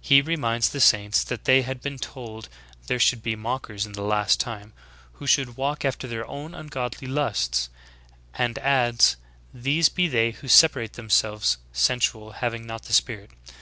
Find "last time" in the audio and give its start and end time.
4.04-4.72